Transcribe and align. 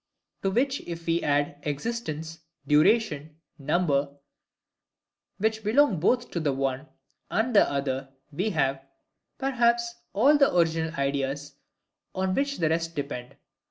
To 0.41 0.49
which 0.49 0.81
if 0.87 1.05
we 1.05 1.21
add 1.21 1.59
EXISTENCE, 1.61 2.39
DURATION, 2.65 3.35
NUMBER, 3.59 4.09
which 5.37 5.63
belong 5.63 5.99
both 5.99 6.31
to 6.31 6.39
the 6.39 6.53
one 6.53 6.87
and 7.29 7.55
the 7.55 7.71
other, 7.71 8.09
we 8.31 8.49
have, 8.49 8.83
perhaps, 9.37 9.93
all 10.13 10.39
the 10.39 10.57
original 10.57 10.95
ideas 10.95 11.53
on 12.15 12.33
which 12.33 12.57
the 12.57 12.69
rest 12.69 12.95
depend. 12.95 13.35